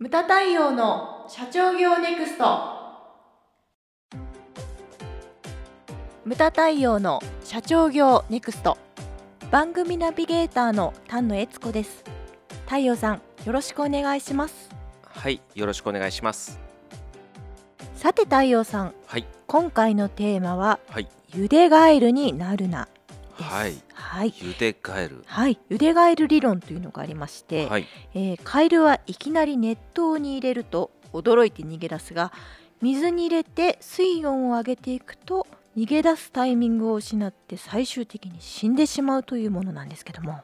[0.00, 2.44] ムタ太陽の社長業ネクスト。
[6.24, 8.78] ムタ太陽の社長業ネクスト。
[9.50, 12.04] 番組ナビゲーターの丹野悦子です。
[12.66, 14.70] 太陽さんよろしくお願いします。
[15.02, 16.60] はい、よろしくお願いします。
[17.96, 18.94] さて太陽さん。
[19.04, 22.86] はい、今回のテーマははい、ゆでガエルになるな
[23.42, 24.34] はい、はい。
[24.40, 25.22] ゆでガエル。
[25.26, 32.32] はい、ゆでガエル理論というのがありまして、はい、えーカエルはいきなり熱湯に入れると驚いて逃げ出すが
[32.82, 35.46] 水に入れて水温を上げていくと
[35.76, 40.40] 逃げ出すタイミングを失って最終的に死んでしまうというものなんですけども。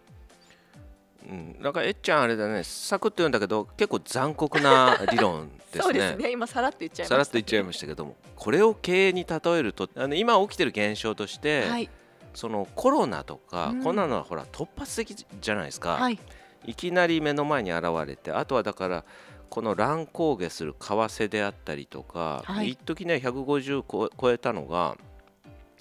[1.28, 6.16] うん、なんかえっちゃんあれだね、サクッと言うんだけど、結構残酷な理論ですね。
[6.30, 11.88] 今さらっと言っちゃさらっと言っちゃいましたけども、これを経営に例えると、あの今起きてる現象として、はい、
[12.34, 13.82] そのコロナとか、うん。
[13.82, 15.96] こんなのはほら突発的じゃないですか。
[15.96, 16.18] はい、
[16.66, 19.04] いきなり目の前に現れてあとはだから
[19.48, 22.70] この乱高下する為替であったりとか、はい。
[22.70, 24.96] 一時ね150こ超えたのが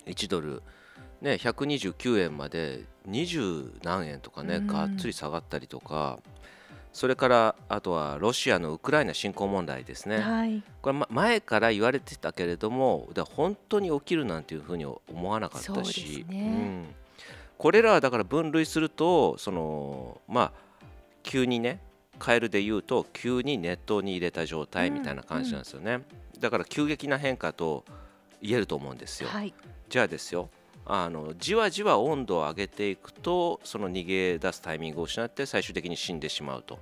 [0.05, 0.61] 1ドル、
[1.21, 4.67] ね、129円まで20何円とかねうん。
[4.67, 6.19] がっつり下がったりとか
[6.93, 10.19] それからあとはロシアのウクライナ侵攻問題ですね。
[10.19, 16.25] はい、これま前から言われてたけれどもだ本当に起きるなんていうふうに思わなかったし。
[16.29, 16.37] ね。
[16.37, 16.95] うん。
[17.57, 20.51] これらはだから分類するとそのまあ
[21.23, 21.79] 急にね
[22.19, 26.01] カエルで言うと急に熱湯に入れた状態みたいな感じなんですよね、
[26.39, 27.83] だから急激な変化と
[28.41, 29.53] 言えると思うんですよ、はい、
[29.89, 30.49] じゃあですよ
[30.85, 36.79] あのじわじわ温度を上げていくとその逃げ出すタイミングを失って最終的に死んでしまうと。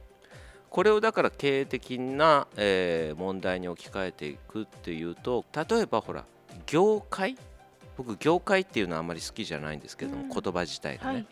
[0.70, 6.24] これをだから経営的な、えー問題に置き換えていくっていうと例えばほら
[6.66, 7.38] 業界？
[7.98, 10.30] 僕業界っていうのはあんまり好きじゃないんですけども、うん。
[10.30, 11.26] 言葉自体がね、はい、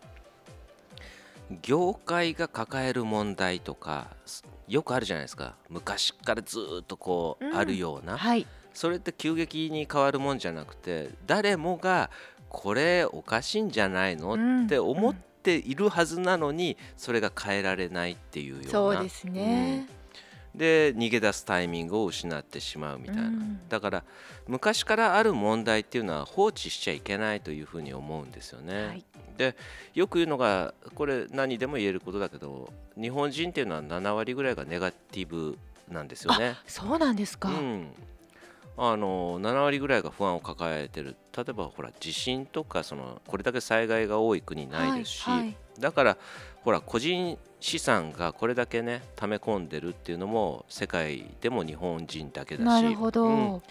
[1.62, 5.56] 業界が抱える問題とかすよくあるじゃないですか。
[5.70, 7.58] 昔からずーっとこううん。
[7.58, 12.10] あるような、はい、それって急激に変わるもんじゃなくて誰もが
[12.50, 14.34] これおかしいんじゃないの？
[14.34, 19.88] うんって思っているはずなのにそれが変えられないっていうようなそうですね。
[20.56, 24.04] で逃げ出すタイミングを失ってしまうみたいな、うんだから
[24.48, 28.88] 昔からある問題っていうのは放置しちゃいけないというふうに思うんですよね。
[28.88, 29.06] はい、
[29.38, 29.56] で
[29.94, 35.56] よく言うのがこれ何でも言えることだけど日本人っていうのは7割ぐらいがネガティブ
[35.88, 36.56] なんですよね。
[36.66, 37.50] そうなんですか。
[37.50, 37.94] うん、
[38.82, 41.18] あの7割ぐらいが不安を抱えてる。
[41.36, 45.56] 例えばほら地震とかそのこれだけ災害が多い国ないですし、はいはい。
[45.80, 46.18] だから
[46.64, 52.66] ほら個人資産がこれだけね溜め込んでるっていうのも世界でも日本人だけだし。
[52.66, 53.26] なるほど。
[53.26, 53.62] うん。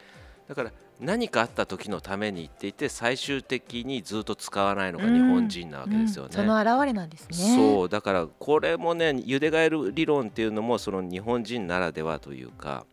[0.47, 6.29] だから何かあった時のために言っていて最終的にずっと使わないのが日本人なわけですよね。
[6.31, 7.57] うんその表れなんですね。
[7.57, 7.89] そう。
[7.89, 12.85] だからこれもねゆでガエル理論っていうのもその日本人ならではというか。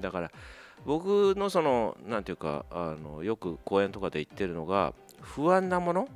[0.00, 0.30] だから
[0.86, 6.08] 僕のそのなんていうかあのよく講演とかで言ってるのが不安なもの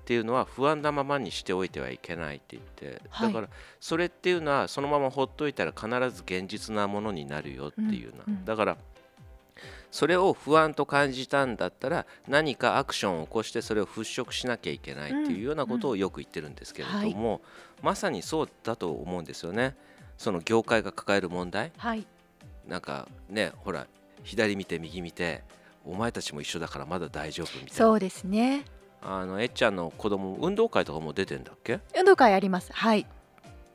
[0.00, 3.28] っていうのは不安なままにしておいてはいけないって言って、はい。
[3.28, 3.48] だから
[3.80, 8.44] それっていうのはそのままほっといたら必ず現実なものになるよっていうな、うんうん。
[8.44, 8.76] だから
[9.90, 17.40] それを不安と感じたんだったら何かアクションを起こしてそれを払拭しなきゃいけないっていうようなことをよく言ってるんですけれども、
[17.82, 19.76] まさにそうだと思うんですよね。
[20.18, 21.72] その業界が抱える問題。
[21.76, 22.06] はい。
[22.66, 23.86] なんかねほら
[24.24, 25.42] 左見て右見て
[25.84, 28.64] お前たちも一緒だからまだ大丈夫みたいなそうですね。
[29.02, 31.80] あのえっちゃんの子供運動会とかも出てんだっけ？
[31.96, 32.72] 運動会あります。
[32.72, 33.06] はい。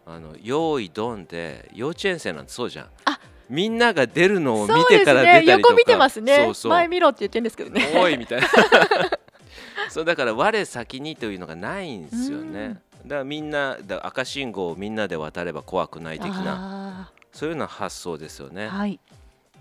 [0.06, 3.20] あの用意ドンで幼稚園生なんてそうじゃんあ
[3.50, 5.42] みんなが出るのを見てから出たね。
[5.42, 6.36] りとか横見てますね。
[6.46, 7.92] そうそう前見ろって言ってるんですけどね。
[7.96, 8.48] おいみたいな
[9.90, 19.00] そうだから我先にというのがないんですよねだからみんなだ赤信号をみんなで渡れば怖くない的なあそういうような発想ですよねーはい。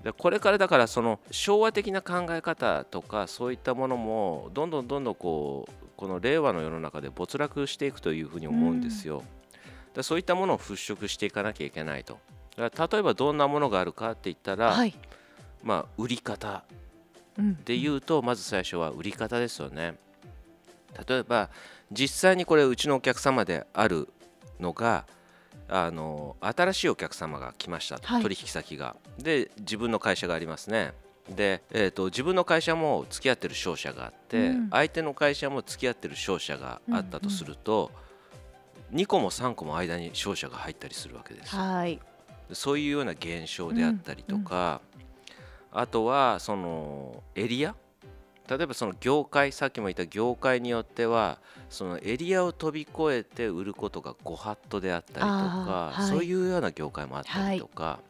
[0.04, 9.24] でこれからだからその昭和的な考え方とかそういったものもどんどんどんどんこうこの令和の世の中で没落していくというふうに思うんですよ。
[9.94, 12.18] でそういったものを払拭していかなきゃいけないと。
[12.56, 14.94] だから例えばどんなものがあるかって言ったら、はい。
[15.62, 16.64] まあ売り方
[17.38, 19.94] うんで言うとまず最初は売り方ですよね。
[21.08, 21.48] 例えば
[21.90, 24.08] 実際にこれうちのお客様である
[24.60, 25.06] のが
[25.68, 28.96] あの新しいお客様が来ましたと、はい取引先が。
[29.18, 30.92] で自分の会社がありますね。
[31.28, 37.90] で、えー、と自分の会社も付き合ってる商社があって、うん相手の会社も付き合ってる商社があったとすると、
[38.92, 41.62] 2個も3個も間に商社が入ったりするわけですよ。
[41.62, 42.00] はい。
[42.52, 44.80] そういうような現象であったりとか、
[45.72, 47.74] あとはそのエリア
[48.48, 51.38] 例えばその業界さっきも言った業界によっては
[51.70, 56.08] そのエリアを飛び越えて売ることがご法度であったりとか、はい。
[56.08, 58.00] そういうような業界もあったりとか、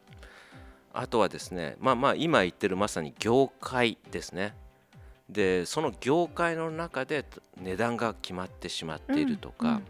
[0.93, 4.55] あとはですねまあまあ今言ってるまさに業界ですね。
[5.29, 7.25] でその業界の中で
[7.57, 9.83] 値段が決まってしまっているとか、うんうん。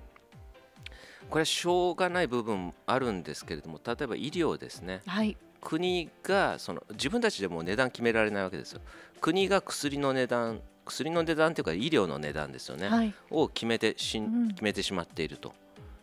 [1.30, 5.02] これはしょうがない部分あるんですけれども例えば医療ですね。
[5.08, 8.82] はい国がその自分たちでもう値段決められないわけですよ。
[9.20, 13.14] 国が薬の値段薬の値段というか医療の値段ですよね、はい。
[13.32, 14.48] を決めてしんうん。
[14.50, 15.54] 決めてしまっていると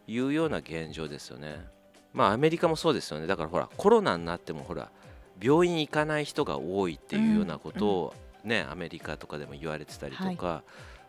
[0.08, 1.64] いうような現状ですよね。
[2.12, 3.28] まあアメリカもそうですよね。
[3.28, 4.90] だからほらコロナになってもほら
[5.40, 10.64] 病院行かない人が多いっていうようなことをね、アメリカとかでも言われてたりとか、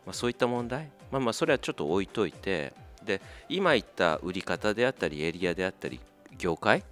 [0.05, 0.91] まあ、そういった問題。
[1.09, 2.73] まあまあそれはちょっと置いといて。
[3.03, 3.19] で
[3.49, 5.99] 今言った売り方であったりエリアであったり
[6.37, 6.85] 業界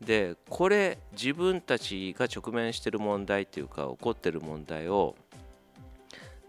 [0.00, 5.14] でこれ自分たちが直面している問題っていうか起こってる問題を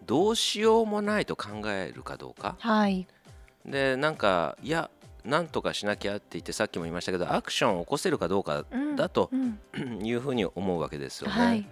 [0.04, 2.56] どうしようもないと考えるかどうか。
[2.60, 3.06] はい。
[3.64, 4.90] でなんかいや
[5.24, 9.58] なんとかしなきゃって言ってさっきも言いましたけどアクションを起こせるかどうかうんだとうん。
[10.06, 11.32] いうふうに思うわけですよね。
[11.32, 11.68] はい。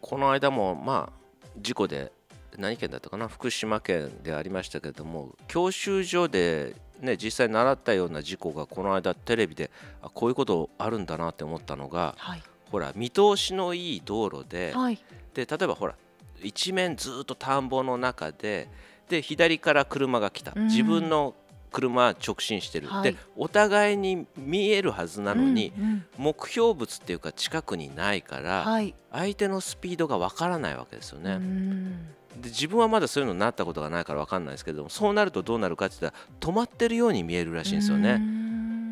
[0.00, 1.24] この間もまあ
[1.58, 2.12] 事故で
[2.58, 9.70] 何県だったかな福島県でありましたけれども教習所で、ね、実際習ったような事故がこの間テレビで
[10.02, 12.42] あこういうことあるんだなって思ったのがはい。
[12.70, 14.98] ほら見通しのいい道路ではい。
[15.34, 15.94] で例えばほら
[16.42, 18.68] 一面ずっと田んぼの中で
[19.08, 20.52] で左から車が来た。
[20.54, 20.66] うん。
[20.66, 21.34] 自分の
[21.70, 23.12] 車は直進してる、はい。
[23.12, 26.06] でお互いに見えるはずなのに、うんうん。
[26.16, 28.94] 目標物っていうか近くにないから、はい。
[29.10, 32.08] 相手のスピードがわからないわけですよね、うん
[32.40, 38.16] で自分はまだそういうのになったことがないからわかんないですけどもそうなるとどうなるかって言ったら止まってるように見えるらしいんですようね。
[38.16, 38.44] ん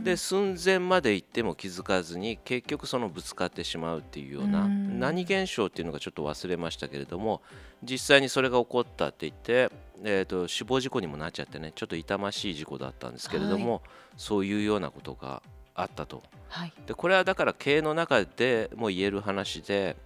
[0.02, 7.40] で寸前まで行っても気づかずに結局そのぶつかってしまうっていうようなうん何現象っていうのがちょっと忘れましたけれども
[7.82, 9.70] 実際にそれが起こったって言って、
[10.04, 13.82] えー、と死亡事故にもなっちゃってねちょっと痛ましい事故だったんですけれども、
[14.16, 15.42] そういうようなことが
[15.74, 16.22] あったと。
[16.48, 19.96] はいでこれはだから経営の中でも言える話で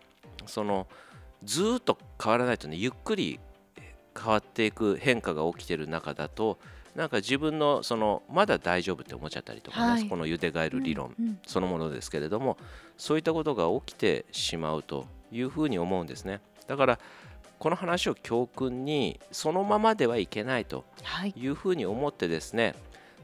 [0.46, 0.86] その
[1.44, 3.40] ずーっと変わらないとねゆっくり
[4.18, 6.58] 変わっていく変化が起きてる中だと
[6.94, 10.08] なんか自分のそのまだ大丈夫って思っちゃったりとかね、はい。
[10.08, 11.38] このゆでガエル理論うんうん。
[11.46, 12.56] そのものですけれども
[12.96, 16.40] そういったことが起きてしまうというふうに思うんですね。
[16.66, 16.98] だから
[17.58, 21.34] この話を教訓にそのままではいけないとはい。
[21.36, 22.74] いうふうに思ってですね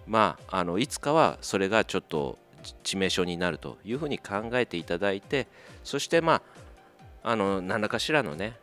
[0.07, 2.39] まああのいつかはそれがちょっと
[2.85, 5.49] 致命傷になるというふうに考えていただいて
[5.83, 6.43] そしてまあ
[7.23, 8.57] あの何らかしらのね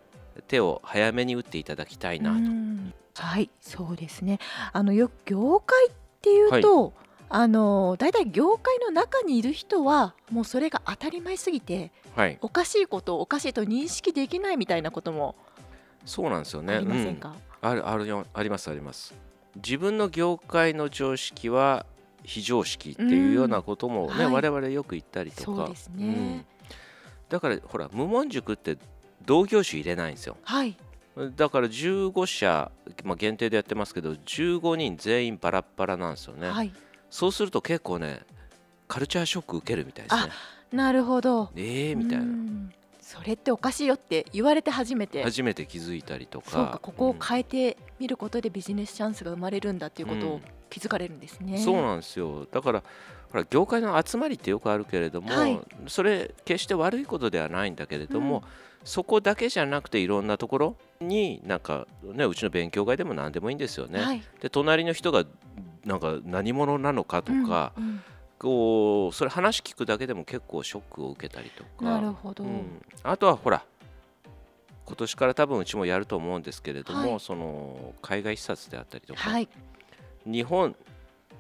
[0.48, 2.38] 手を早めに打っていただきたいなと。
[2.38, 2.94] うん。
[3.16, 4.40] はいそうですね。
[4.72, 5.92] あのよく業界っ
[6.22, 6.94] ていうと、
[7.30, 15.36] あのだいたい業界の中にいる人はもうそれが当たり前すぎてはい、おかしいことをおかしいと認識できないみたいなことも
[16.06, 16.76] そうなんですよね。
[16.76, 17.70] ありませんか、うん。
[17.70, 19.14] あるあるよありますあります。
[19.56, 21.86] 自分の業界の常識は
[22.24, 24.34] 非常識っていうようなこともね、うん。
[24.34, 24.50] はい。
[24.50, 25.44] 我々よく言ったりとか。
[25.46, 26.46] そうですね、うん
[27.30, 28.78] だからほら無門塾って
[29.26, 30.38] 同業種入れないんですよ。
[30.44, 30.76] はい。
[31.36, 32.72] だから15社、
[33.04, 36.72] まあ、限定でやってますけど15人全員バラッバラなんですよね、はい。
[37.10, 38.22] そうすると結構ね
[38.88, 40.32] カルチャーショック受けるみたいですね。
[40.72, 41.50] なるほど。
[41.56, 42.24] えーみたいな。
[42.24, 42.74] うん
[43.10, 45.24] それっておかしいよって言われて初めて。
[45.24, 46.52] 初めて気づいたりとか。
[46.52, 50.42] そうかここをうん変えてみることでビジネスチャンスが生まれるんだっていうことをうん。
[50.70, 52.46] 気づかれるんですね、そうなんですよ。
[52.52, 52.84] だから
[53.32, 55.60] ほら業界の集まりってよくあるけれども、はい。
[55.88, 58.44] それ決して悪いことではないんだけれども、
[58.84, 64.00] そこだけじゃなくていろんなところになんかねうちの勉強会でも何でもいいんですよね。
[64.00, 64.22] はい。
[64.40, 65.24] で隣の人が
[65.86, 68.02] なんか何者なのかとか、うんうん
[68.40, 71.86] こうそれ話聞くだけでも結構ショックを受けたりとか。
[71.86, 73.64] なるほど、うん、あとはほら
[74.86, 77.20] 今年から多分うちもやると思うんですけれども、はい。
[77.20, 79.48] その海外視察であったりとか、はい。
[80.26, 80.76] 日本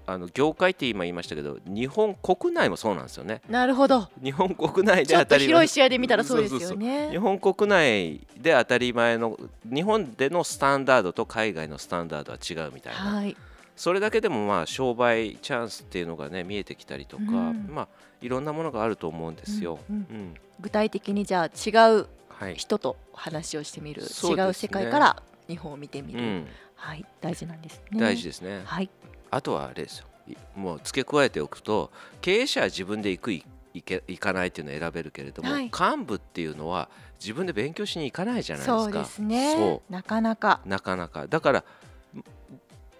[0.05, 3.41] あの業界って今言いましたけど日本国内もそうなんですよね。
[3.47, 4.09] なるほど。
[4.21, 5.47] 日本国内で当たり前。
[5.47, 7.09] 広い視野で見たらそうですよね。
[7.11, 13.37] 日本国内で当たり前の日本でのスタンダードと海外のスタンダードは違うみたいな、はい
[13.79, 17.69] それだけでもまあ商売チャンスっていうのがね見えてきたりとか、うん。
[17.73, 17.87] まあ
[18.21, 19.79] いろんなものがあると思うんですよ。
[19.89, 20.15] うんうん。
[20.17, 20.33] うん。
[20.59, 24.47] 具体的にじゃあ違うはい、人と話をしてみる、そうですね。
[24.47, 27.05] 違う世界から日本を見てみる、うん、はい。
[27.21, 27.99] 大事なんですね。
[27.99, 28.61] 大事ですね。
[28.65, 28.89] はい。
[29.31, 30.07] あとはあれですよ。
[30.27, 35.63] いもう付け加えておくと経営者は自分で行くい行け行かないっていうのを選べるけれども、はい。
[35.65, 38.83] 幹部っていうのは自分で勉強しに行かないじゃないですか。
[38.83, 39.55] そうですね。
[39.55, 40.59] そなかなか。
[40.65, 41.27] うなかなか。
[41.27, 41.63] だから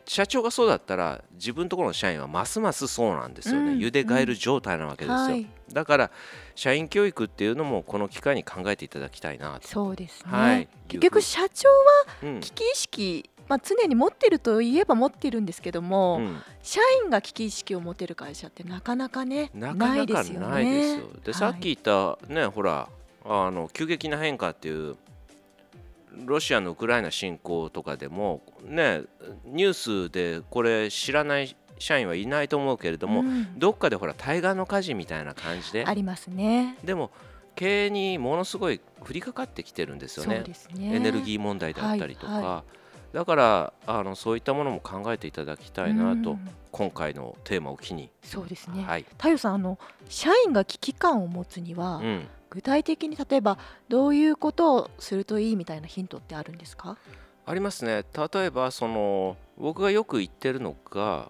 [0.10, 5.46] 社長がそうだったら自分のところの社員はますますそうなんですよね、うん茹でガエル状態なわけですよ、はい。
[5.72, 6.12] だから
[6.56, 10.68] 社員教育っていうのもこの機会に考えていただきたいなと、そうですね、はい。
[10.88, 11.76] 結局社長は
[12.24, 12.40] うん。
[12.40, 16.42] 危機意識まあ、常に持ってるといえば持ってるんですけども、うん。
[16.64, 20.40] 社員が危機意識を持てる会社ってなかなかねなかなかないですよ。
[20.40, 22.90] で、はいさっき言ったねほら
[23.24, 24.96] あの急激な変化っていう
[26.26, 29.04] ロシアのウクライナ侵攻とかでもね
[29.46, 33.58] ニュースでこれ知らない社員はいないと思うけれども、うん。
[33.58, 35.86] どっかでほら対岸の火事みたいな感じで。
[35.86, 36.78] ありますね。
[36.84, 37.12] でも
[37.56, 40.44] 経営にものすごい降りかかってきてるんですよね。
[40.76, 40.96] ね。
[40.96, 42.64] エネルギー問題であったりとか、はいは
[43.12, 46.50] だからあのそういったものも考えていただきたいなと、うん。
[46.72, 48.84] 今回のテーマを機に、そうですね。
[48.84, 53.58] はい、太陽さんあの社員が危機感を持つには、うん、具体的に例えば
[53.90, 56.98] どういうことをするといいみたいなヒントってあるんですか？
[57.46, 58.04] ありますね
[58.34, 61.30] 例えばその僕がよく言ってるのが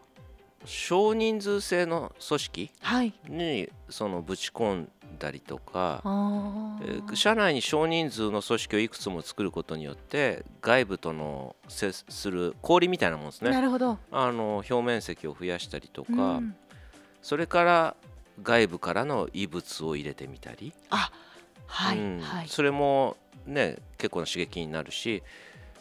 [0.66, 3.14] 少人数制の組織はい。
[3.30, 13.98] にそのぶち込んだりとか、あえーー社内に少人数の組織をいくつも作ることによって外部との接する氷みたいなもんですねなるほど。
[14.12, 16.56] あの表面積を増やしたりとか、うん
[17.22, 17.96] それから
[18.44, 21.12] 外部からの異物を入れてみたり、あ、
[21.68, 22.48] はい、うんはい。
[22.48, 25.24] それもね結構な刺激になるし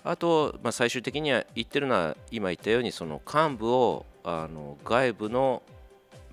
[0.05, 5.63] あと、まあ、最終的には言ってるのは今言ったようにその幹部をあの外部の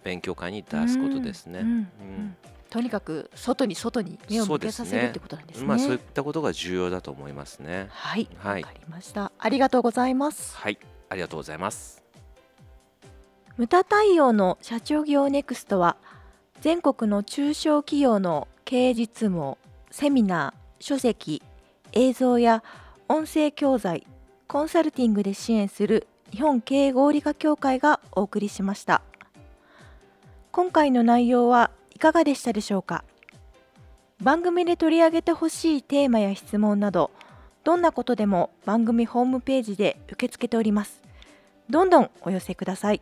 [0.04, 1.60] 勉強会に出すことですね。
[1.60, 2.36] うんうん
[2.68, 5.66] とにかく外に外に目を向けさせるってことなんですね。
[5.66, 7.88] まあそういったことが重要だと思いますね。
[7.90, 9.32] はい、わ、はいかりました。
[9.40, 10.58] ありがとうございます。
[10.58, 10.78] はい、
[11.08, 12.05] ありがとうございます。
[13.58, 15.96] 無駄対応の社長業ネクストは
[16.60, 19.58] 全国の中小企業の経営実務を
[19.92, 21.42] セミナー、書籍、
[21.94, 22.64] 映像や
[23.08, 24.06] 音声教材、
[24.48, 29.02] コンサルティングで支援する日本経営合理化協会がお送りしました。
[30.52, 33.06] 今回の内容はいかがでしたでしょうか？
[34.22, 37.12] 番組で取り上げてほしいテーマや質問など
[37.64, 41.02] どんなことでも番組ホームページで受け付けております。
[41.70, 43.02] どんどんお寄せください。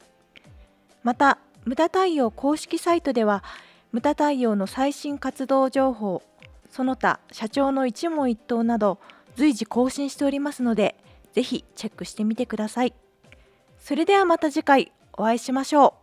[1.03, 3.43] また無駄太陽公式サイトでは
[3.91, 6.23] 無駄太陽の最新活動情報
[6.69, 8.99] その他社長の一問一答など
[9.35, 10.95] 随時更新しておりますので
[11.33, 12.93] ぜひチェックしてみてください。
[13.79, 16.02] それではまた次回お会いしましょう。